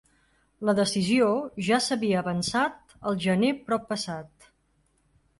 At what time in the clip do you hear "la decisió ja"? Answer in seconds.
0.67-1.77